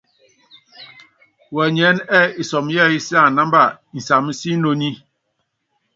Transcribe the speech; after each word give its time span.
Wɛnyɛɛ́nɛ́ 1.55 2.05
ɛ́ɛ́ 2.19 2.33
isɔmɔ 2.41 2.69
yɛ́ɛ́yí 2.75 2.97
yééŋíní 3.05 3.21
ánámba 3.27 3.61
nsamɔ́síinoni. 3.95 4.89